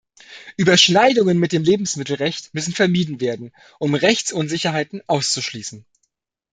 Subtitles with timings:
[0.57, 5.85] Überschneidungen mit dem Lebensmittelrecht müssen vermieden werden, um Rechtsunsicherheiten auszuschließen.